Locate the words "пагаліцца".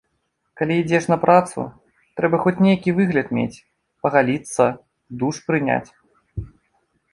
4.07-4.63